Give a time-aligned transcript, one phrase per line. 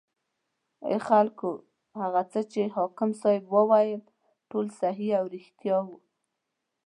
[0.87, 1.49] ای خلکو
[2.01, 4.01] هغه څه چې حاکم صیب وویل
[4.49, 5.89] ټول صحیح او ریښتیا و.